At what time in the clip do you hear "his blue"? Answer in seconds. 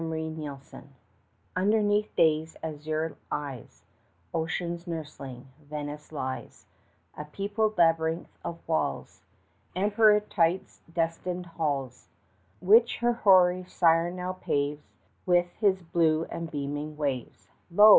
15.59-16.25